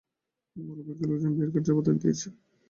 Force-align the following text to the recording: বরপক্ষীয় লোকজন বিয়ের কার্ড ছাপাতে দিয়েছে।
বরপক্ষীয় 0.55 1.07
লোকজন 1.09 1.31
বিয়ের 1.35 1.51
কার্ড 1.53 1.65
ছাপাতে 1.67 1.91
দিয়েছে। 1.93 2.27